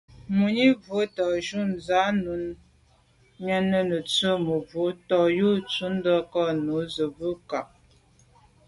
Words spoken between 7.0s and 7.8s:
bû ncà.